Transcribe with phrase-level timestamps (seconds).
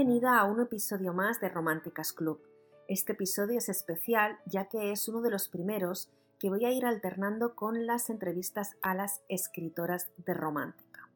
[0.00, 2.40] Bienvenida a un episodio más de Románticas Club.
[2.88, 6.86] Este episodio es especial ya que es uno de los primeros que voy a ir
[6.86, 11.10] alternando con las entrevistas a las escritoras de romántica.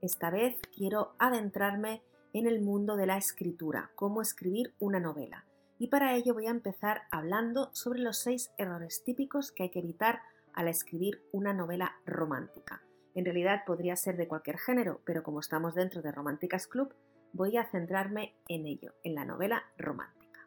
[0.00, 5.44] Esta vez quiero adentrarme en el mundo de la escritura, cómo escribir una novela.
[5.78, 9.80] Y para ello voy a empezar hablando sobre los seis errores típicos que hay que
[9.80, 10.22] evitar
[10.54, 12.80] al escribir una novela romántica.
[13.14, 16.94] En realidad podría ser de cualquier género, pero como estamos dentro de Románticas Club,
[17.32, 20.46] voy a centrarme en ello, en la novela romántica.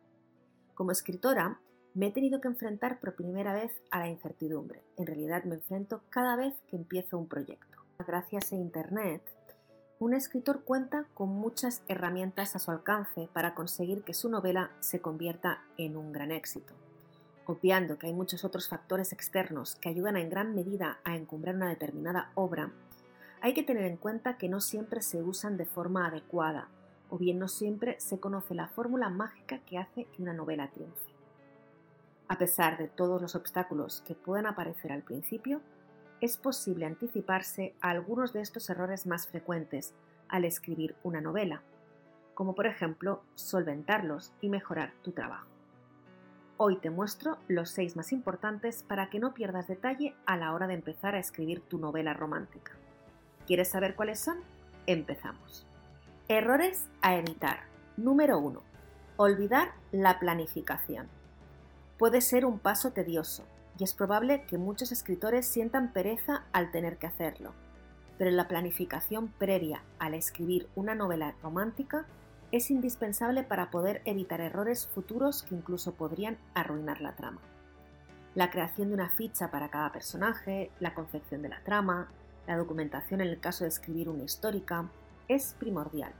[0.73, 1.59] Como escritora,
[1.93, 4.83] me he tenido que enfrentar por primera vez a la incertidumbre.
[4.97, 7.77] En realidad me enfrento cada vez que empiezo un proyecto.
[7.99, 9.21] Gracias a Internet,
[9.99, 14.99] un escritor cuenta con muchas herramientas a su alcance para conseguir que su novela se
[14.99, 16.73] convierta en un gran éxito.
[17.45, 21.69] Obviando que hay muchos otros factores externos que ayudan en gran medida a encumbrar una
[21.69, 22.71] determinada obra,
[23.41, 26.69] hay que tener en cuenta que no siempre se usan de forma adecuada,
[27.13, 31.13] o bien no siempre se conoce la fórmula mágica que hace que una novela triunfe.
[32.27, 35.61] A pesar de todos los obstáculos que pueden aparecer al principio,
[36.21, 39.93] es posible anticiparse a algunos de estos errores más frecuentes
[40.27, 41.61] al escribir una novela,
[42.33, 45.45] como por ejemplo solventarlos y mejorar tu trabajo.
[46.57, 50.65] Hoy te muestro los seis más importantes para que no pierdas detalle a la hora
[50.65, 52.71] de empezar a escribir tu novela romántica.
[53.45, 54.39] ¿Quieres saber cuáles son?
[54.87, 55.67] Empezamos.
[56.35, 57.59] Errores a evitar.
[57.95, 58.59] Número 1.
[59.17, 61.07] Olvidar la planificación.
[61.99, 63.43] Puede ser un paso tedioso
[63.77, 67.53] y es probable que muchos escritores sientan pereza al tener que hacerlo,
[68.17, 72.07] pero la planificación previa al escribir una novela romántica
[72.51, 77.41] es indispensable para poder evitar errores futuros que incluso podrían arruinar la trama.
[78.33, 82.09] La creación de una ficha para cada personaje, la confección de la trama,
[82.47, 84.89] la documentación en el caso de escribir una histórica
[85.27, 86.11] es primordial.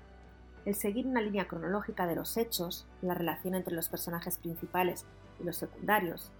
[0.65, 5.05] El seguir una línea cronológica de los hechos, la relación entre los personajes principales
[5.39, 6.31] y los secundarios,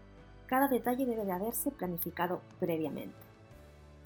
[0.48, 3.18] cada detalle debe de haberse planificado previamente,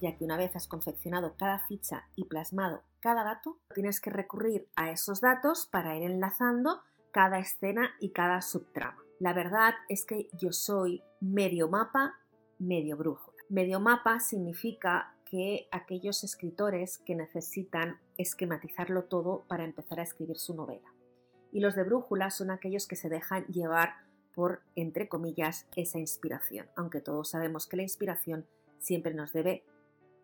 [0.01, 4.67] ya que una vez has confeccionado cada ficha y plasmado cada dato, tienes que recurrir
[4.75, 8.97] a esos datos para ir enlazando cada escena y cada subtrama.
[9.19, 12.15] La verdad es que yo soy medio mapa,
[12.59, 13.37] medio brújula.
[13.49, 20.53] Medio mapa significa que aquellos escritores que necesitan esquematizarlo todo para empezar a escribir su
[20.55, 20.93] novela.
[21.51, 23.95] Y los de brújula son aquellos que se dejan llevar
[24.33, 28.45] por, entre comillas, esa inspiración, aunque todos sabemos que la inspiración
[28.77, 29.63] siempre nos debe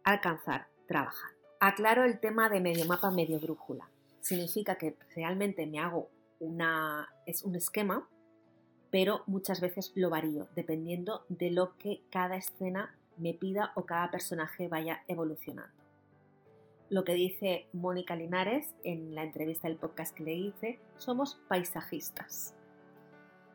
[0.03, 1.37] alcanzar trabajando.
[1.59, 3.89] Aclaro el tema de medio mapa, medio brújula.
[4.21, 6.09] Significa que realmente me hago
[6.39, 8.07] una, es un esquema,
[8.91, 14.11] pero muchas veces lo varío dependiendo de lo que cada escena me pida o cada
[14.11, 15.83] personaje vaya evolucionando.
[16.89, 22.53] Lo que dice Mónica Linares en la entrevista del podcast que le hice, somos paisajistas.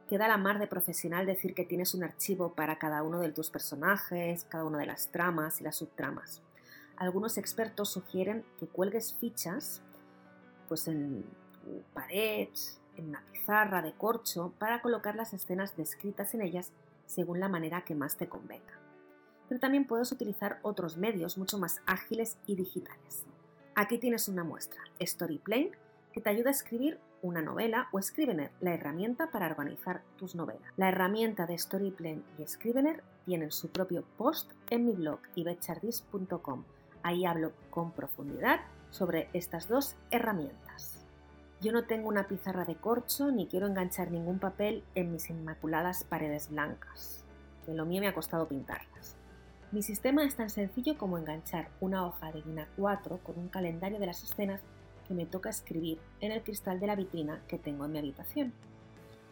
[0.09, 3.51] Queda la mar de profesional decir que tienes un archivo para cada uno de tus
[3.51, 6.43] personajes, cada una de las tramas y las subtramas.
[6.97, 9.83] Algunos expertos sugieren que cuelgues fichas
[10.67, 11.25] pues en
[11.95, 12.49] pared,
[12.97, 16.73] en una pizarra de corcho, para colocar las escenas descritas en ellas
[17.07, 18.78] según la manera que más te convenga
[19.49, 23.25] pero también puedes utilizar otros medios mucho más ágiles y digitales.
[23.75, 25.73] Aquí tienes una muestra, Storyplane,
[26.13, 30.73] que te ayuda a escribir una novela o Scrivener, la herramienta para organizar tus novelas.
[30.77, 36.65] La herramienta de Storyplane y Scrivener tienen su propio post en mi blog ibetchardis.com.
[37.03, 38.61] Ahí hablo con profundidad
[38.91, 41.05] sobre estas dos herramientas.
[41.61, 46.05] Yo no tengo una pizarra de corcho ni quiero enganchar ningún papel en mis inmaculadas
[46.05, 47.25] paredes blancas,
[47.67, 49.18] que lo mío me ha costado pintarlas.
[49.71, 53.99] Mi sistema es tan sencillo como enganchar una hoja de guina 4 con un calendario
[53.99, 54.63] de las escenas
[55.07, 58.55] que me toca escribir en el cristal de la vitrina que tengo en mi habitación.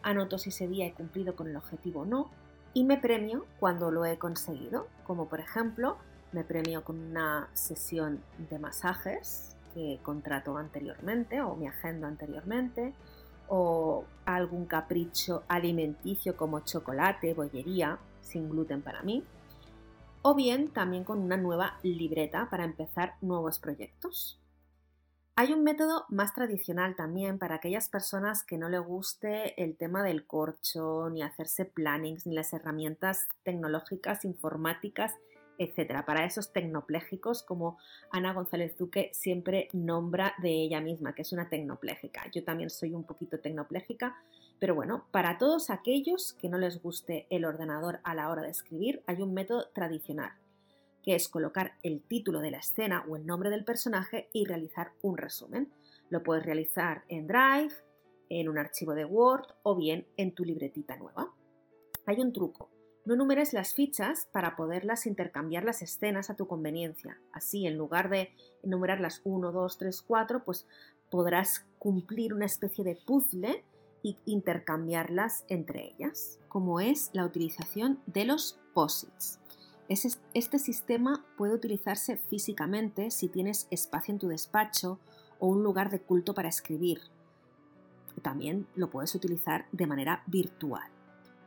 [0.02, 2.30] Anoto si ese día he cumplido con el objetivo o no
[2.74, 5.96] y me premio cuando lo he conseguido, como por ejemplo
[6.32, 8.20] me premio con una sesión
[8.50, 12.92] de masajes que contrato anteriormente o me agendo anteriormente
[13.48, 19.24] o algún capricho alimenticio como chocolate, bollería, sin gluten para mí
[20.28, 24.42] o bien también con una nueva libreta para empezar nuevos proyectos.
[25.36, 30.02] Hay un método más tradicional también para aquellas personas que no le guste el tema
[30.02, 35.14] del corcho, ni hacerse plannings, ni las herramientas tecnológicas, informáticas,
[35.58, 36.04] etc.
[36.04, 37.78] Para esos tecnoplégicos, como
[38.10, 42.28] Ana González Duque siempre nombra de ella misma, que es una tecnoplégica.
[42.32, 44.16] Yo también soy un poquito tecnoplégica,
[44.58, 48.50] pero bueno, para todos aquellos que no les guste el ordenador a la hora de
[48.50, 50.32] escribir, hay un método tradicional,
[51.02, 54.92] que es colocar el título de la escena o el nombre del personaje y realizar
[55.02, 55.70] un resumen.
[56.08, 57.74] Lo puedes realizar en Drive,
[58.30, 61.32] en un archivo de Word o bien en tu libretita nueva.
[62.06, 62.70] Hay un truco.
[63.04, 67.20] No numeres las fichas para poderlas intercambiar las escenas a tu conveniencia.
[67.32, 68.30] Así, en lugar de
[68.64, 70.66] enumerarlas 1, 2, 3, 4, pues
[71.08, 73.64] podrás cumplir una especie de puzzle
[74.04, 79.38] e intercambiarlas entre ellas, como es la utilización de los posits.
[79.88, 84.98] Este sistema puede utilizarse físicamente si tienes espacio en tu despacho
[85.38, 87.00] o un lugar de culto para escribir.
[88.22, 90.90] También lo puedes utilizar de manera virtual.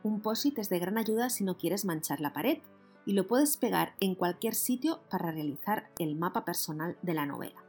[0.02, 2.58] Un POSIT es de gran ayuda si no quieres manchar la pared
[3.04, 7.62] y lo puedes pegar en cualquier sitio para realizar el mapa personal de la novela.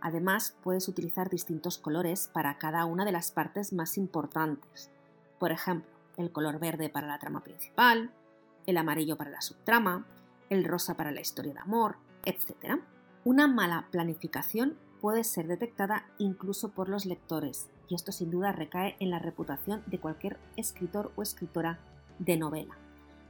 [0.00, 4.90] Además, puedes utilizar distintos colores para cada una de las partes más importantes.
[5.38, 8.10] Por ejemplo, el color verde para la trama principal,
[8.66, 10.06] el amarillo para la subtrama,
[10.50, 12.80] el rosa para la historia de amor, etc.
[13.24, 18.96] Una mala planificación puede ser detectada incluso por los lectores y esto sin duda recae
[19.00, 21.78] en la reputación de cualquier escritor o escritora
[22.18, 22.76] de novela.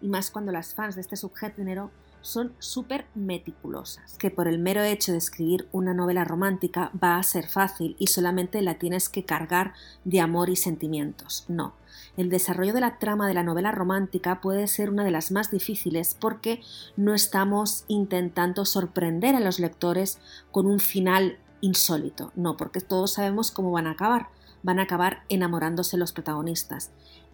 [0.00, 4.82] Y más cuando las fans de este subgénero son súper meticulosas, que por el mero
[4.82, 9.25] hecho de escribir una novela romántica va a ser fácil y solamente la tienes que
[9.25, 9.75] cargar
[10.05, 11.44] de amor y sentimientos.
[11.49, 11.75] No,
[12.17, 15.50] el desarrollo de la trama de la novela romántica puede ser una de las más
[15.50, 16.61] difíciles porque
[16.97, 20.19] no estamos intentando sorprender a los lectores
[20.50, 24.29] con un final insólito, no, porque todos sabemos cómo van a acabar,
[24.62, 26.91] van a acabar enamorándose los protagonistas.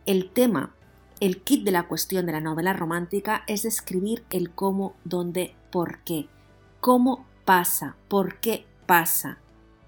[0.07, 0.75] El tema,
[1.21, 6.01] el kit de la cuestión de la novela romántica es describir el cómo, dónde, por
[6.05, 6.29] qué.
[6.81, 7.97] ¿Cómo pasa?
[8.09, 9.39] ¿Por qué pasa?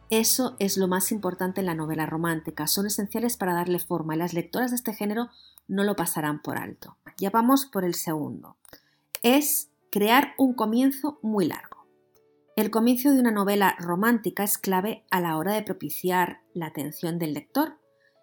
[0.09, 2.69] Eso es lo más importante en la novela romántica.
[2.69, 5.29] Son esenciales para darle forma y las lectoras de este género
[5.67, 6.97] no lo pasarán por alto.
[7.19, 8.57] Ya vamos por el segundo.
[9.23, 11.87] Es crear un comienzo muy largo.
[12.55, 17.19] El comienzo de una novela romántica es clave a la hora de propiciar la atención
[17.19, 17.79] del lector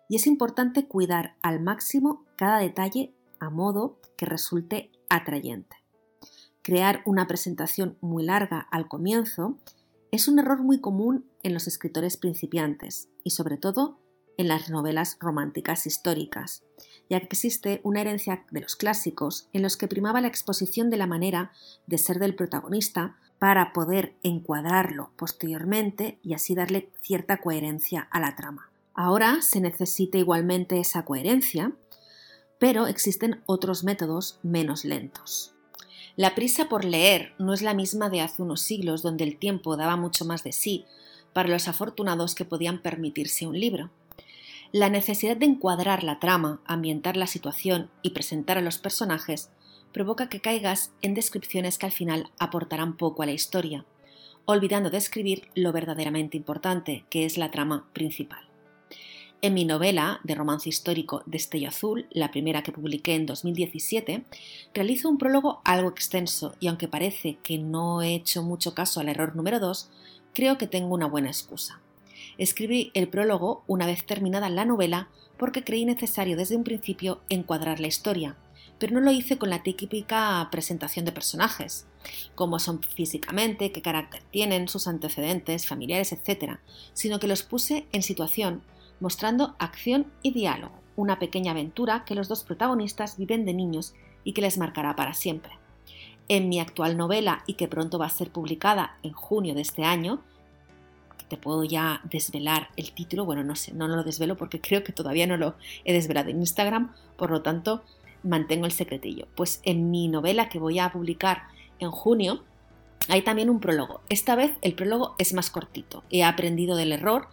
[0.10, 5.78] y es importante cuidar al máximo cada detalle a modo que resulte atrayente.
[6.62, 9.60] Crear una presentación muy larga al comienzo
[10.12, 13.98] es un error muy común en los escritores principiantes y sobre todo
[14.36, 16.66] en las novelas románticas históricas,
[17.10, 20.98] ya que existe una herencia de los clásicos en los que primaba la exposición de
[20.98, 21.54] la manera
[21.88, 28.36] de ser del protagonista para poder encuadrarlo posteriormente y así darle cierta coherencia a la
[28.36, 28.69] trama.
[28.96, 31.72] Ahora se necesita igualmente esa coherencia,
[32.63, 35.54] pero existen otros métodos menos lentos.
[36.15, 39.75] La prisa por leer no es la misma de hace unos siglos donde el tiempo
[39.75, 40.86] daba mucho más de sí
[41.33, 43.89] para los afortunados que podían permitirse un libro.
[44.71, 49.50] La necesidad de encuadrar la trama, ambientar la situación y presentar a los personajes
[49.92, 53.83] provoca que caigas en descripciones que al final aportarán poco a la historia,
[54.45, 58.53] olvidando de escribir lo verdaderamente importante, que es la trama principal.
[59.44, 64.24] En mi novela de romance histórico Destello Azul, la primera que publiqué en 2017,
[64.74, 69.10] realizo un prólogo algo extenso y aunque parece que no he hecho mucho caso al
[69.10, 69.90] error número 2,
[70.34, 71.81] creo que tengo una buena excusa.
[72.38, 77.81] Escribí el prólogo una vez terminada la novela porque creí necesario desde un principio encuadrar
[77.81, 78.38] la historia,
[78.80, 81.86] pero no lo hice con la típica presentación de personajes,
[82.34, 86.60] cómo son físicamente, qué carácter tienen, sus antecedentes, familiares, etc.,
[86.94, 88.63] sino que los puse en situación,
[89.00, 94.34] mostrando acción y diálogo, una pequeña aventura que los dos protagonistas viven de niños y
[94.34, 95.53] que les marcará para siempre.
[96.29, 99.84] En mi actual novela, y que pronto va a ser publicada en junio de este
[99.84, 100.22] año,
[101.27, 104.94] te puedo ya desvelar el título, bueno, no sé, no lo desvelo porque creo que
[104.94, 107.84] todavía no lo he desvelado en Instagram, por lo tanto,
[108.24, 109.27] mantengo el secretillo.
[109.36, 111.44] Pues en mi novela que voy a publicar
[111.79, 112.44] en junio,
[113.10, 114.01] hay también un prólogo.
[114.10, 116.03] Esta vez el prólogo es más cortito.
[116.10, 117.27] He aprendido del error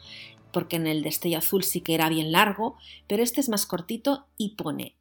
[0.53, 2.77] porque en el destello azul sí que era bien largo,
[3.07, 4.97] pero este es más cortito y pone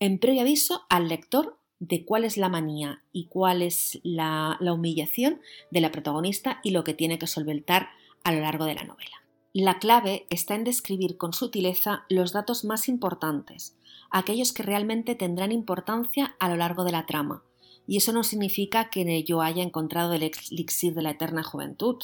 [0.00, 4.72] en previo aviso al lector de cuál es la manía y cuál es la, la
[4.72, 7.88] humillación de la protagonista y lo que tiene que solventar
[8.22, 9.22] a lo largo de la novela.
[9.52, 13.76] La clave está en describir con sutileza los datos más importantes,
[14.10, 17.42] aquellos que realmente tendrán importancia a lo largo de la trama.
[17.86, 21.96] Y eso no significa que yo haya encontrado el elixir de la eterna juventud.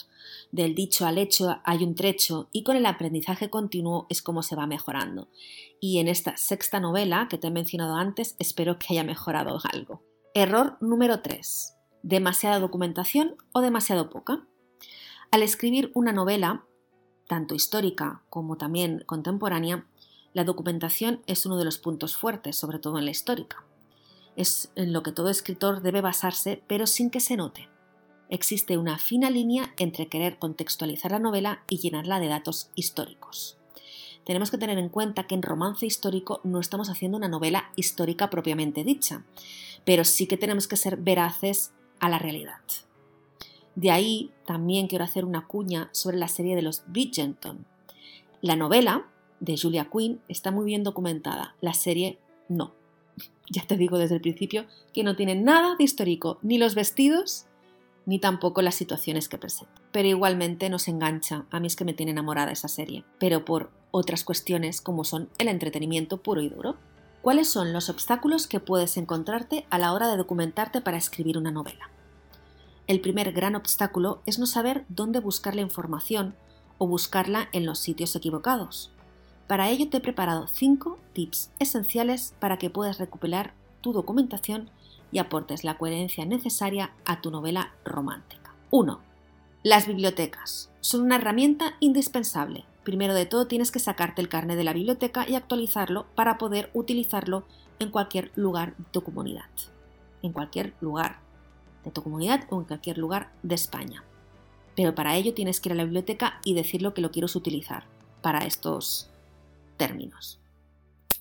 [0.52, 4.56] Del dicho al hecho hay un trecho y con el aprendizaje continuo es como se
[4.56, 5.28] va mejorando.
[5.80, 10.02] Y en esta sexta novela que te he mencionado antes espero que haya mejorado algo.
[10.34, 11.74] Error número 3.
[12.02, 14.46] Demasiada documentación o demasiado poca.
[15.30, 16.66] Al escribir una novela,
[17.26, 19.86] tanto histórica como también contemporánea,
[20.32, 23.64] la documentación es uno de los puntos fuertes, sobre todo en la histórica.
[24.36, 27.68] Es en lo que todo escritor debe basarse, pero sin que se note.
[28.30, 33.56] Existe una fina línea entre querer contextualizar la novela y llenarla de datos históricos.
[34.24, 38.30] tenemos que tener en cuenta que en romance histórico no estamos haciendo una novela histórica
[38.30, 39.24] propiamente dicha,
[39.84, 42.60] pero sí que tenemos que ser veraces a la realidad.
[43.74, 47.66] De ahí también quiero hacer una cuña sobre la serie de los Bridgerton.
[48.40, 49.06] La novela
[49.40, 52.18] de Julia Quinn está muy bien documentada, la serie
[52.48, 52.74] no.
[53.48, 57.46] Ya te digo desde el principio que no tiene nada de histórico, ni los vestidos,
[58.06, 59.80] ni tampoco las situaciones que presenta.
[59.92, 63.70] Pero igualmente nos engancha, a mí es que me tiene enamorada esa serie, pero por
[63.90, 66.76] otras cuestiones como son el entretenimiento puro y duro.
[67.22, 71.50] ¿Cuáles son los obstáculos que puedes encontrarte a la hora de documentarte para escribir una
[71.50, 71.90] novela?
[72.86, 76.34] El primer gran obstáculo es no saber dónde buscar la información
[76.78, 78.90] o buscarla en los sitios equivocados.
[79.50, 84.70] Para ello te he preparado 5 tips esenciales para que puedas recuperar tu documentación
[85.10, 88.54] y aportes la coherencia necesaria a tu novela romántica.
[88.70, 89.00] 1.
[89.64, 92.64] Las bibliotecas son una herramienta indispensable.
[92.84, 96.70] Primero de todo tienes que sacarte el carnet de la biblioteca y actualizarlo para poder
[96.72, 97.42] utilizarlo
[97.80, 99.50] en cualquier lugar de tu comunidad.
[100.22, 101.18] En cualquier lugar
[101.84, 104.04] de tu comunidad o en cualquier lugar de España.
[104.76, 107.82] Pero para ello tienes que ir a la biblioteca y decirlo que lo quieres utilizar
[108.22, 109.10] para estos
[109.80, 110.38] términos.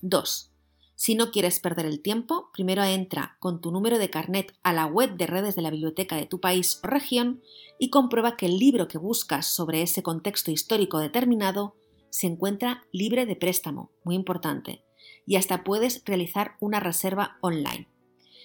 [0.01, 0.51] 2.
[0.95, 4.85] Si no quieres perder el tiempo, primero entra con tu número de carnet a la
[4.85, 7.41] web de redes de la biblioteca de tu país o región
[7.79, 11.77] y comprueba que el libro que buscas sobre ese contexto histórico determinado
[12.09, 14.83] se encuentra libre de préstamo, muy importante,
[15.25, 17.87] y hasta puedes realizar una reserva online.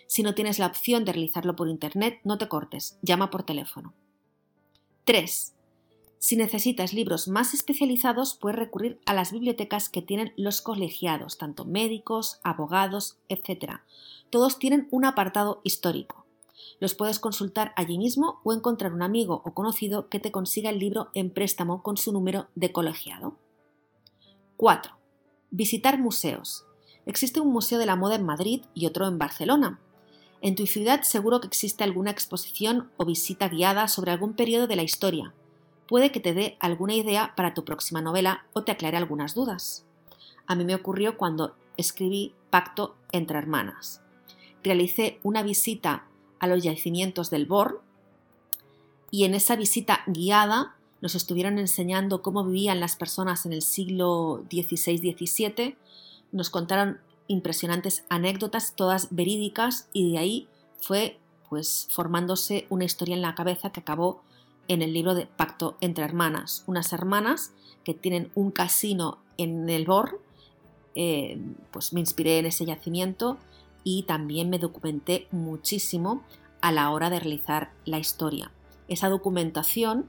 [0.07, 3.95] Si no tienes la opción de realizarlo por Internet, no te cortes, llama por teléfono.
[5.07, 5.54] 3.
[6.25, 11.67] Si necesitas libros más especializados, puedes recurrir a las bibliotecas que tienen los colegiados, tanto
[11.67, 13.81] médicos, abogados, etc.
[14.31, 16.25] Todos tienen un apartado histórico.
[16.81, 20.79] Los puedes consultar allí mismo o encontrar un amigo o conocido que te consiga el
[20.79, 23.37] libro en préstamo con su número de colegiado.
[24.57, 24.97] 4.
[25.51, 26.65] Visitar museos.
[27.05, 29.79] Existe un museo de la moda en Madrid y otro en Barcelona.
[30.41, 34.77] En tu ciudad seguro que existe alguna exposición o visita guiada sobre algún periodo de
[34.77, 35.35] la historia,
[35.95, 39.87] puede que te dé alguna idea para tu próxima novela o te aclare algunas dudas.
[40.45, 44.03] A mí me ocurrió cuando escribí Pacto entre Hermanas.
[44.65, 46.09] Realicé una visita
[46.41, 47.81] a los yacimientos del Bor
[49.13, 54.45] y en esa visita guiada nos estuvieron enseñando cómo vivían las personas en el siglo
[54.51, 55.77] XVI-XVII,
[56.33, 56.99] nos contaron
[57.29, 60.49] impresionantes anécdotas, todas verídicas, y de ahí
[60.81, 64.25] fue pues formándose una historia en la cabeza que acabó
[64.69, 67.53] en el libro de Pacto entre Hermanas, unas hermanas
[67.85, 70.21] que tienen un casino en el Bor,
[70.95, 71.39] eh,
[71.71, 73.39] pues me inspiré en ese yacimiento
[73.83, 76.23] y también me documenté muchísimo
[76.61, 78.51] a la hora de realizar la historia.
[78.89, 80.07] Esa documentación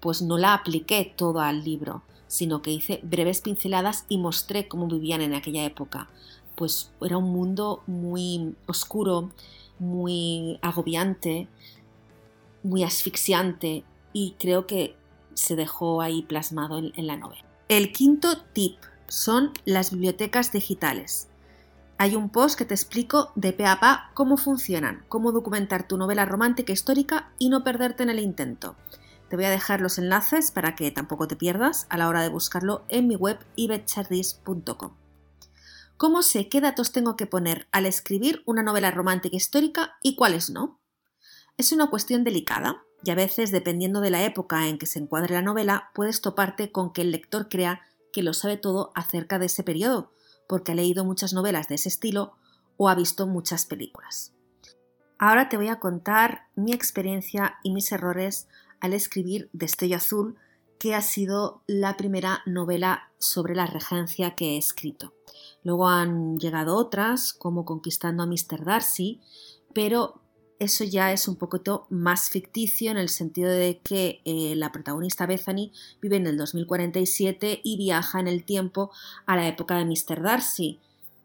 [0.00, 4.86] pues no la apliqué todo al libro, sino que hice breves pinceladas y mostré cómo
[4.86, 6.08] vivían en aquella época.
[6.54, 9.30] Pues era un mundo muy oscuro,
[9.78, 11.48] muy agobiante,
[12.62, 14.96] muy asfixiante, y creo que
[15.34, 17.44] se dejó ahí plasmado en, la novela.
[17.68, 21.28] El quinto tip son las bibliotecas digitales.
[21.96, 25.96] Hay un post que te explico de pe a pa cómo funcionan, cómo documentar tu
[25.96, 28.76] novela romántica histórica y no perderte en el intento.
[29.28, 32.28] Te voy a dejar los enlaces para que tampoco te pierdas a la hora de
[32.28, 34.92] buscarlo en mi web ibetchardis.com.
[35.98, 40.48] ¿Cómo sé qué datos tengo que poner al escribir una novela romántica histórica y cuáles
[40.48, 40.80] no?
[41.56, 45.34] Es una cuestión delicada, y a veces, dependiendo de la época en que se encuadre
[45.34, 49.46] la novela, puedes toparte con que el lector crea que lo sabe todo acerca de
[49.46, 50.12] ese periodo,
[50.48, 52.32] porque ha leído muchas novelas de ese estilo
[52.76, 54.32] o ha visto muchas películas.
[55.18, 58.48] Ahora te voy a contar mi experiencia y mis errores
[58.80, 60.36] al escribir Destello Azul,
[60.78, 65.12] que ha sido la primera novela sobre la regencia que he escrito.
[65.64, 68.64] Luego han llegado otras, como Conquistando a Mr.
[68.64, 69.20] Darcy,
[69.74, 70.22] pero
[70.58, 75.26] eso ya es un poquito más ficticio en el sentido de que eh, la protagonista
[75.26, 78.90] Bethany vive en el 2047 y viaja en el tiempo
[79.26, 80.22] a la época de Mr.
[80.22, 80.78] Darcy.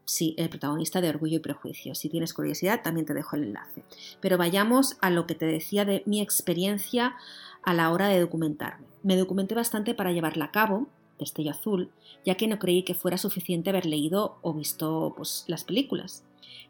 [0.04, 1.94] Sí, el protagonista de Orgullo y Prejuicio.
[1.94, 3.82] Si tienes curiosidad, también te dejo el enlace.
[4.20, 7.16] Pero vayamos a lo que te decía de mi experiencia
[7.62, 8.86] a la hora de documentarme.
[9.02, 11.90] Me documenté bastante para llevarla a cabo, Destello Azul,
[12.24, 16.24] ya que no creí que fuera suficiente haber leído o visto pues, las películas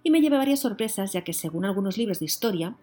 [0.05, 2.77] y me llevé varias sorpresas ya que según algunos libros de historia,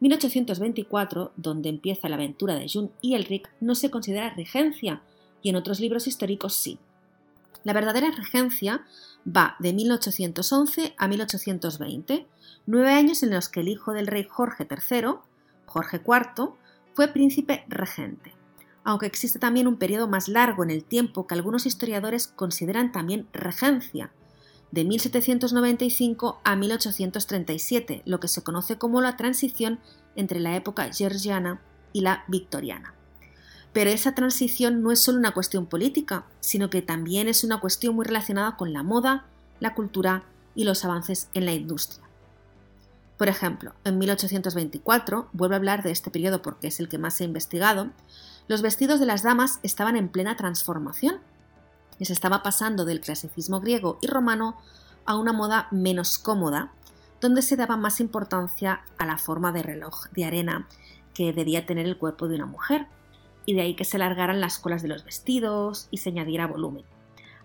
[0.00, 5.02] 1824, donde empieza la aventura de June y Elric, no se considera regencia
[5.42, 6.78] y en otros libros históricos sí.
[7.64, 8.86] La verdadera regencia
[9.26, 12.26] va de 1811 a 1820,
[12.66, 15.16] nueve años en los que el hijo del rey Jorge III,
[15.66, 16.52] Jorge IV,
[16.94, 18.37] fue príncipe regente.
[18.88, 23.28] Aunque existe también un periodo más largo en el tiempo que algunos historiadores consideran también
[23.34, 24.10] regencia,
[24.70, 29.78] de 1795 a 1837, lo que se conoce como la transición
[30.16, 31.60] entre la época georgiana
[31.92, 32.94] y la victoriana.
[33.74, 37.94] Pero esa transición no es solo una cuestión política, sino que también es una cuestión
[37.94, 39.26] muy relacionada con la moda,
[39.60, 40.22] la cultura
[40.54, 42.08] y los avances en la industria.
[43.18, 47.20] Por ejemplo, en 1824, vuelvo a hablar de este periodo porque es el que más
[47.20, 47.90] he investigado,
[48.48, 51.20] los vestidos de las damas estaban en plena transformación
[52.04, 54.56] se estaba pasando del clasicismo griego y romano
[55.04, 56.72] a una moda menos cómoda,
[57.20, 60.68] donde se daba más importancia a la forma de reloj de arena
[61.14, 62.86] que debía tener el cuerpo de una mujer,
[63.44, 66.84] y de ahí que se alargaran las colas de los vestidos y se añadiera volumen,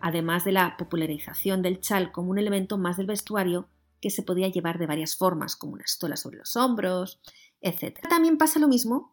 [0.02, 3.70] además de la popularización del chal como un elemento más del vestuario
[4.02, 7.22] que se podía llevar de varias formas, como una estola sobre los hombros,
[7.62, 8.02] etc.
[8.10, 9.13] También pasa lo mismo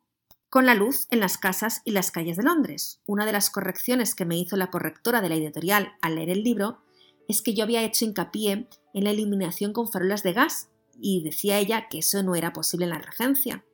[0.50, 3.00] con la luz en las casas y las calles de Londres.
[3.06, 6.42] Una de las correcciones que me hizo la correctora de la editorial al leer el
[6.42, 6.80] libro
[7.28, 11.58] es que yo había hecho hincapié en la iluminación con farolas de gas y decía
[11.58, 13.64] ella que eso no era posible en la regencia.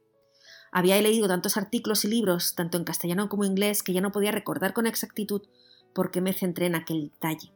[0.71, 4.13] Había leído tantos artículos y libros, tanto en castellano como en inglés, que ya no
[4.13, 5.43] podía recordar con exactitud
[5.95, 7.55] por qué me centré en aquel detalle.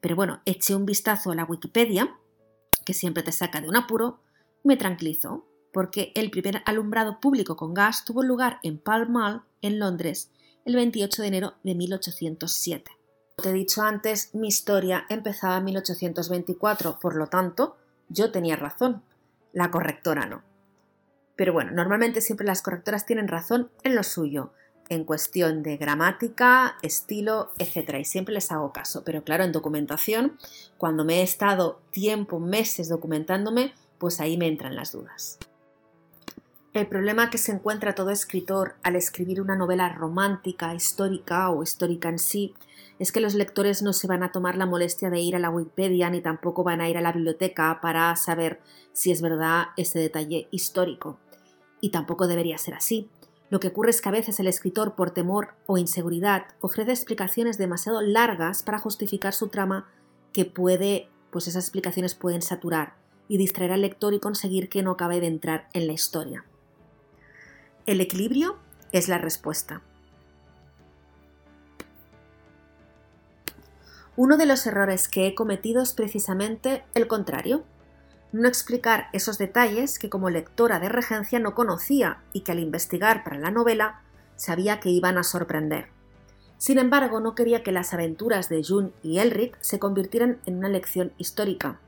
[0.00, 2.18] Pero bueno, eché un vistazo a la Wikipedia,
[2.84, 4.20] que siempre te saca de un apuro,
[4.64, 9.80] me tranquilizó, porque el primer alumbrado público con gas tuvo lugar en Pall Mall, en
[9.80, 10.30] Londres,
[10.64, 12.92] el 28 de enero de 1807.
[13.36, 17.76] Como te he dicho antes, mi historia empezaba en 1824, por lo tanto,
[18.08, 19.02] yo tenía razón,
[19.52, 20.44] la correctora no.
[21.34, 24.52] Pero bueno, normalmente siempre las correctoras tienen razón en lo suyo,
[24.88, 27.96] en cuestión de gramática, estilo, etc.
[27.98, 29.02] Y siempre les hago caso.
[29.04, 30.38] Pero claro, en documentación,
[30.78, 35.38] cuando me he estado tiempo, meses documentándome, pues ahí me entran las dudas.
[36.74, 42.08] El problema que se encuentra todo escritor al escribir una novela romántica, histórica o histórica
[42.08, 42.52] en sí,
[42.98, 45.50] es que los lectores no se van a tomar la molestia de ir a la
[45.50, 48.60] Wikipedia ni tampoco van a ir a la biblioteca para saber
[48.92, 51.20] si es verdad ese detalle histórico.
[51.80, 53.08] Y tampoco debería ser así.
[53.50, 57.56] Lo que ocurre es que a veces el escritor, por temor o inseguridad, ofrece explicaciones
[57.56, 59.86] demasiado largas para justificar su trama
[60.32, 62.96] que puede, pues esas explicaciones pueden saturar
[63.28, 66.44] y distraer al lector y conseguir que no acabe de entrar en la historia.
[67.86, 68.56] El equilibrio
[68.92, 69.82] es la respuesta.
[74.16, 77.62] Uno de los errores que he cometido es precisamente el contrario,
[78.32, 83.22] no explicar esos detalles que como lectora de regencia no conocía y que al investigar
[83.22, 84.00] para la novela
[84.36, 85.88] sabía que iban a sorprender.
[86.56, 90.70] Sin embargo, no quería que las aventuras de June y Elric se convirtieran en una
[90.70, 91.80] lección histórica.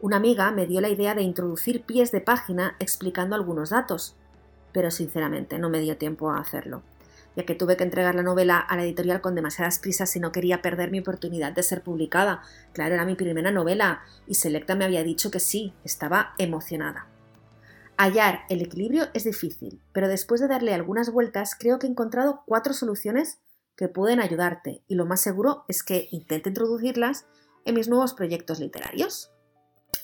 [0.00, 4.16] Una amiga me dio la idea de introducir pies de página explicando algunos datos,
[4.76, 6.82] pero sinceramente no me dio tiempo a hacerlo,
[7.34, 10.32] ya que tuve que entregar la novela a la editorial con demasiadas prisas y no
[10.32, 12.42] quería perder mi oportunidad de ser publicada.
[12.74, 17.06] Claro, era mi primera novela y Selecta me había dicho que sí, estaba emocionada.
[17.96, 22.42] Hallar el equilibrio es difícil, pero después de darle algunas vueltas creo que he encontrado
[22.44, 23.38] cuatro soluciones
[23.76, 27.24] que pueden ayudarte y lo más seguro es que intente introducirlas
[27.64, 29.32] en mis nuevos proyectos literarios.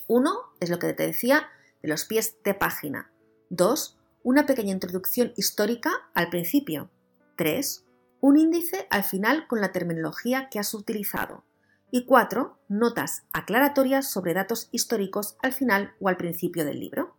[0.07, 1.43] Uno es lo que te decía
[1.83, 3.11] de los pies de página.
[3.51, 6.89] Dos, una pequeña introducción histórica al principio.
[7.35, 7.85] 3.
[8.21, 11.43] Un índice al final con la terminología que has utilizado.
[11.91, 12.57] Y 4.
[12.69, 17.15] Notas aclaratorias sobre datos históricos al final o al principio del libro.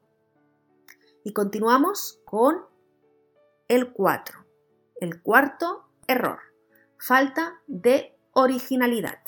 [1.24, 2.64] Y continuamos con
[3.68, 4.44] el 4.
[5.00, 6.38] El cuarto error.
[6.98, 9.18] Falta de originalidad.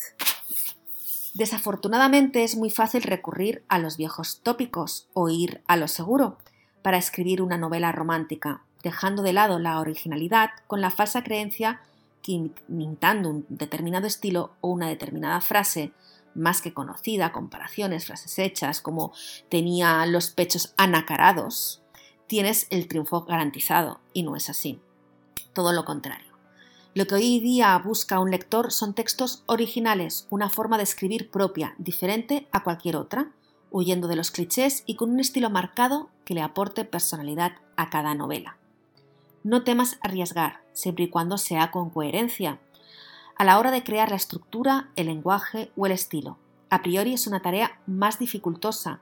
[1.35, 6.39] Desafortunadamente es muy fácil recurrir a los viejos tópicos o ir a lo seguro
[6.87, 11.81] para escribir una novela romántica, dejando de lado la originalidad con la falsa creencia
[12.23, 15.91] que imitando un determinado estilo o una determinada frase
[16.37, 19.13] más que conocida, comparaciones, frases hechas, como
[19.49, 21.83] tenía los pechos anacarados,
[22.29, 24.79] tienes el triunfo garantizado, y no es así.
[25.55, 26.39] Todo lo contrario.
[26.95, 31.75] Lo que hoy día busca un lector son textos originales, una forma de escribir propia,
[31.79, 33.33] diferente a cualquier otra,
[33.71, 38.15] huyendo de los clichés y con un estilo marcado que le aporte personalidad a cada
[38.15, 38.57] novela.
[39.45, 42.59] No temas arriesgar, siempre y cuando sea con coherencia,
[43.37, 46.39] a la hora de crear la estructura, el lenguaje o el estilo.
[46.71, 49.01] A priori es una tarea más dificultosa,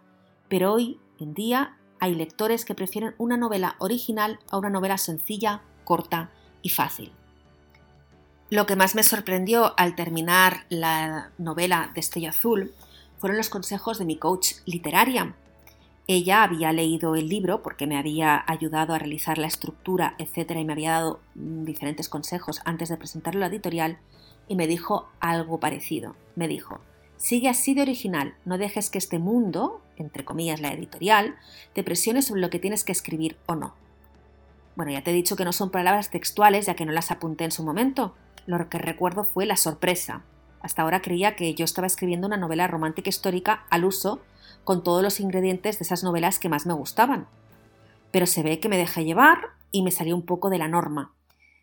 [0.48, 5.62] pero hoy en día hay lectores que prefieren una novela original a una novela sencilla,
[5.84, 6.30] corta
[6.62, 7.12] y fácil.
[8.50, 12.74] Lo que más me sorprendió al terminar la novela Destello Azul
[13.24, 15.34] fueron los consejos de mi coach literaria.
[16.06, 20.66] ella había leído el libro porque me había ayudado a realizar la estructura, etcétera, y
[20.66, 23.96] me había dado mm, diferentes consejos antes de presentarlo a la editorial
[24.46, 26.16] y me dijo algo parecido.
[26.36, 26.80] Me dijo,
[27.16, 31.36] sigue así de original, no dejes que este mundo, entre comillas la editorial,
[31.72, 33.74] te presione sobre lo que tienes que escribir o no.
[34.76, 37.44] Bueno, ya te he dicho que no son palabras textuales ya que no las apunté
[37.44, 38.14] en su momento.
[38.44, 40.24] Lo que recuerdo fue la sorpresa.
[40.64, 44.22] Hasta ahora creía que yo estaba escribiendo una novela romántica histórica al uso
[44.64, 47.26] con todos los ingredientes de esas novelas que más me gustaban.
[48.10, 51.14] Pero se ve que me dejé llevar y me salió un poco de la norma,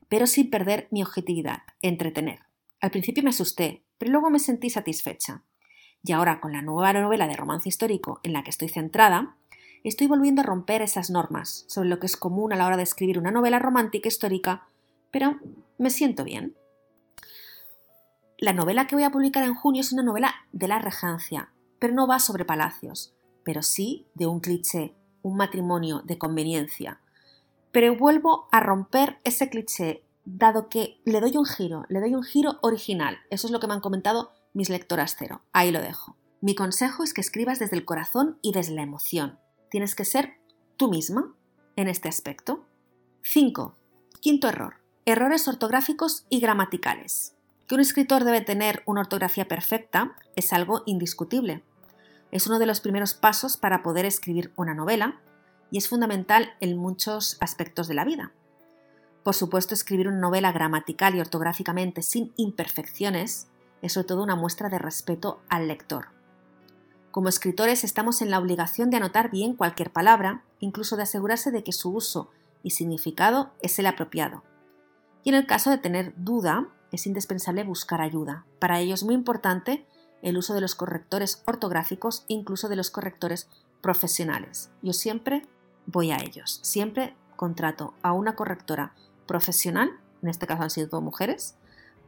[0.07, 2.41] pero sin perder mi objetividad, entretener.
[2.79, 5.41] Al principio me asusté, pero luego me sentí satisfecha.
[6.03, 9.35] Y ahora, con la nueva novela de romance histórico en la que estoy centrada,
[9.83, 12.83] estoy volviendo a romper esas normas sobre lo que es común a la hora de
[12.83, 14.67] escribir una novela romántica histórica,
[15.09, 15.39] pero
[15.79, 16.55] me siento bien.
[18.43, 21.93] La novela que voy a publicar en junio es una novela de la regencia, pero
[21.93, 26.99] no va sobre palacios, pero sí de un cliché, un matrimonio de conveniencia.
[27.71, 32.23] Pero vuelvo a romper ese cliché, dado que le doy un giro, le doy un
[32.23, 33.19] giro original.
[33.29, 35.43] Eso es lo que me han comentado mis lectoras cero.
[35.53, 36.17] Ahí lo dejo.
[36.41, 39.37] Mi consejo es que escribas desde el corazón y desde la emoción.
[39.69, 40.39] Tienes que ser
[40.77, 41.35] tú misma
[41.75, 42.65] en este aspecto.
[43.21, 43.75] 5.
[44.19, 44.77] Quinto error.
[45.05, 47.35] Errores ortográficos y gramaticales.
[47.71, 51.63] Que un escritor debe tener una ortografía perfecta es algo indiscutible.
[52.29, 55.21] Es uno de los primeros pasos para poder escribir una novela
[55.71, 58.33] y es fundamental en muchos aspectos de la vida.
[59.23, 63.47] Por supuesto, escribir una novela gramatical y ortográficamente sin imperfecciones
[63.81, 66.07] es sobre todo una muestra de respeto al lector.
[67.11, 71.63] Como escritores estamos en la obligación de anotar bien cualquier palabra, incluso de asegurarse de
[71.63, 72.31] que su uso
[72.63, 74.43] y significado es el apropiado.
[75.23, 78.45] Y en el caso de tener duda, es indispensable buscar ayuda.
[78.59, 79.85] Para ello es muy importante
[80.21, 83.49] el uso de los correctores ortográficos, incluso de los correctores
[83.81, 84.69] profesionales.
[84.81, 85.47] Yo siempre
[85.85, 88.93] voy a ellos, siempre contrato a una correctora
[89.25, 91.55] profesional, en este caso han sido todo mujeres,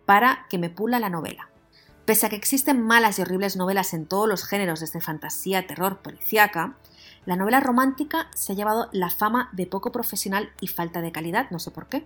[0.06, 1.50] para que me pula la novela.
[2.06, 6.02] Pese a que existen malas y horribles novelas en todos los géneros, desde fantasía, terror,
[6.02, 6.78] policíaca,
[7.26, 11.50] la novela romántica se ha llevado la fama de poco profesional y falta de calidad,
[11.50, 12.06] no sé por qué,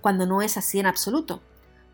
[0.00, 1.40] cuando no es así en absoluto.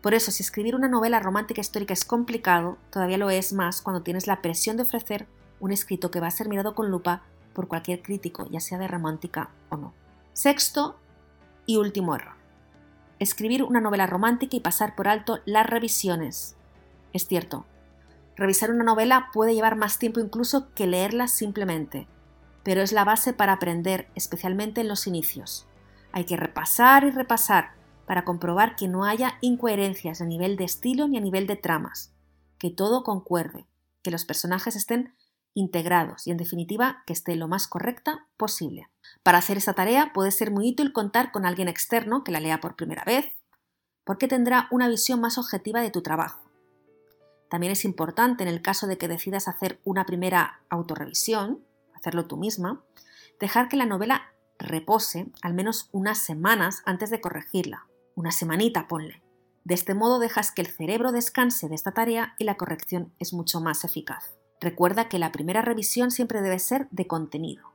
[0.03, 4.03] Por eso, si escribir una novela romántica histórica es complicado, todavía lo es más cuando
[4.03, 5.27] tienes la presión de ofrecer
[5.61, 8.89] un escrito que va a ser mirado con lupa por cualquier crítico, ya sea de
[8.89, 9.93] romántica o no.
[10.33, 10.99] Sexto
[11.65, 12.33] y último error.
[13.19, 16.57] Escribir una novela romántica y pasar por alto las revisiones.
[17.13, 17.65] Es cierto,
[18.35, 22.07] revisar una novela puede llevar más tiempo incluso que leerla simplemente,
[22.63, 25.65] pero es la base para aprender, especialmente en los inicios.
[26.11, 31.07] Hay que repasar y repasar para comprobar que no haya incoherencias a nivel de estilo
[31.07, 32.13] ni a nivel de tramas,
[32.57, 33.65] que todo concuerde,
[34.01, 35.15] que los personajes estén
[35.53, 38.89] integrados y en definitiva que esté lo más correcta posible.
[39.21, 42.59] Para hacer esta tarea puede ser muy útil contar con alguien externo que la lea
[42.59, 43.31] por primera vez,
[44.03, 46.41] porque tendrá una visión más objetiva de tu trabajo.
[47.49, 51.63] También es importante en el caso de que decidas hacer una primera autorrevisión,
[51.93, 52.83] hacerlo tú misma,
[53.39, 59.21] dejar que la novela repose al menos unas semanas antes de corregirla, una semanita ponle.
[59.63, 63.33] De este modo dejas que el cerebro descanse de esta tarea y la corrección es
[63.33, 64.35] mucho más eficaz.
[64.59, 67.73] Recuerda que la primera revisión siempre debe ser de contenido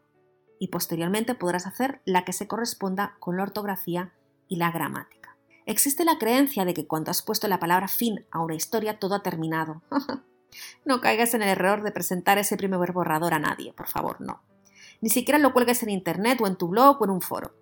[0.59, 4.13] y posteriormente podrás hacer la que se corresponda con la ortografía
[4.49, 5.37] y la gramática.
[5.67, 9.15] Existe la creencia de que cuando has puesto la palabra fin a una historia todo
[9.15, 9.83] ha terminado.
[10.85, 14.43] no caigas en el error de presentar ese primer borrador a nadie, por favor, no.
[15.01, 17.55] Ni siquiera lo cuelgues en internet o en tu blog o en un foro,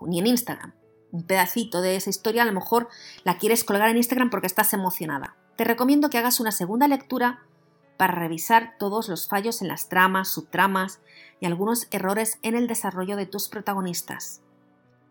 [0.00, 0.72] ni en Instagram
[1.14, 2.88] un pedacito de esa historia, a lo mejor
[3.22, 5.36] la quieres colgar en Instagram porque estás emocionada.
[5.56, 7.44] Te recomiendo que hagas una segunda lectura
[7.96, 10.98] para revisar todos los fallos en las tramas, subtramas
[11.38, 14.42] y algunos errores en el desarrollo de tus protagonistas.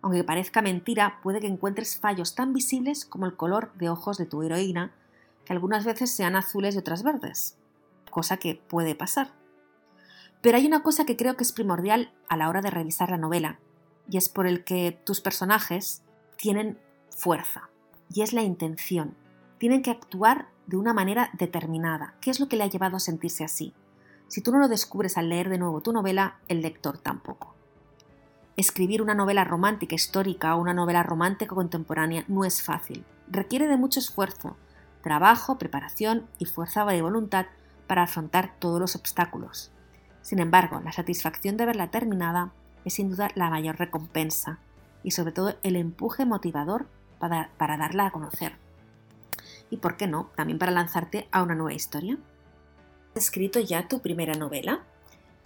[0.02, 4.26] Aunque parezca mentira, puede que encuentres fallos tan visibles como el color de ojos de
[4.26, 4.94] tu heroína,
[5.46, 7.56] que algunas veces sean azules y otras verdes,
[8.12, 9.32] cosa que puede pasar.
[10.42, 13.18] Pero hay una cosa que creo que es primordial a la hora de revisar la
[13.18, 13.60] novela,
[14.10, 16.04] y es por el que tus personajes
[16.38, 17.70] tienen fuerza,
[18.14, 19.16] y es la intención.
[19.58, 22.16] Tienen que actuar de una manera determinada.
[22.22, 23.74] ¿Qué es lo que le ha llevado a sentirse así?
[24.28, 27.54] Si tú no lo descubres al leer de nuevo tu novela, el lector tampoco.
[28.56, 33.04] Escribir una novela romántica histórica o una novela romántica contemporánea no es fácil.
[33.28, 34.58] Requiere de mucho esfuerzo,
[35.02, 37.48] trabajo, preparación y fuerza de voluntad
[37.88, 39.72] para afrontar todos los obstáculos.
[40.22, 42.54] Sin embargo, la satisfacción de verla terminada
[42.86, 44.60] es sin duda la mayor recompensa
[45.04, 46.88] y sobre todo el empuje motivador
[47.20, 48.54] para, para darla a conocer.
[49.70, 52.18] Y por qué no, también para lanzarte a una nueva historia.
[53.16, 54.84] ¿Has escrito ya tu primera novela?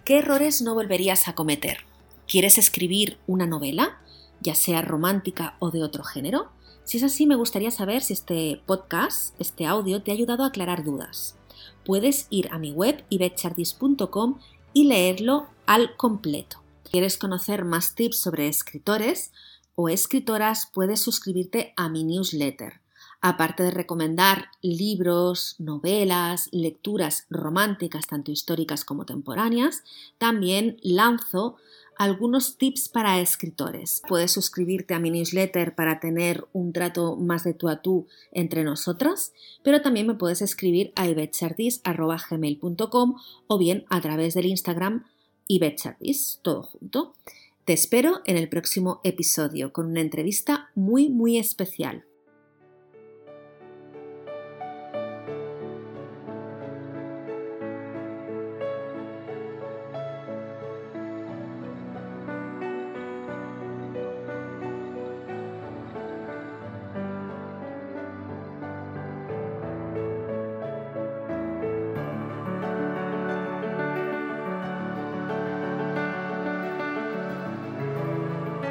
[0.04, 1.78] ¿Qué errores no volverías a cometer?
[2.26, 3.98] ¿Quieres escribir una novela,
[4.40, 6.50] ya sea romántica o de otro género?
[6.84, 10.48] Si es así, me gustaría saber si este podcast, este audio, te ha ayudado a
[10.48, 11.36] aclarar dudas.
[11.84, 14.38] Puedes ir a mi web ibetchardis.com
[14.72, 16.62] y leerlo al completo.
[16.90, 19.30] ¿Quieres conocer más tips sobre escritores
[19.74, 20.70] o escritoras?
[20.72, 22.80] Puedes suscribirte a mi newsletter.
[23.20, 29.82] Aparte de recomendar libros, novelas, lecturas románticas, tanto históricas como contemporáneas,
[30.16, 31.56] también lanzo
[31.98, 34.00] algunos tips para escritores.
[34.08, 38.64] Puedes suscribirte a mi newsletter para tener un trato más de tú a tú entre
[38.64, 45.04] nosotras, pero también me puedes escribir a ibetchardis.gmail.com o bien a través del Instagram
[45.48, 47.14] ibetchardis, todo junto.
[47.64, 52.07] Te espero en el próximo episodio con una entrevista muy muy especial.